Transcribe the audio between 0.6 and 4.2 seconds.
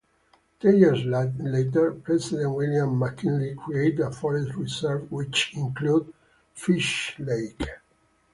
years later President William McKinley created a